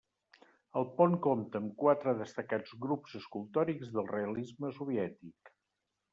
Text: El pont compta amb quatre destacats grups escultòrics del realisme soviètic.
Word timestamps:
El 0.79 0.85
pont 1.01 1.17
compta 1.25 1.61
amb 1.63 1.75
quatre 1.83 2.15
destacats 2.21 2.73
grups 2.87 3.15
escultòrics 3.21 3.93
del 3.99 4.11
realisme 4.15 4.75
soviètic. 4.81 5.55